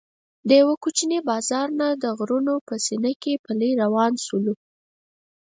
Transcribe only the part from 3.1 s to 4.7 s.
کې پلی روان شولو.